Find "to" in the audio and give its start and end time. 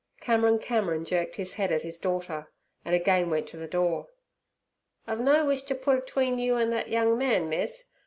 3.49-3.57, 5.61-5.75